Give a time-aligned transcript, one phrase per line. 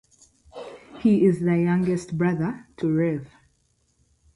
[1.01, 3.27] He is the youngest brother to Rev.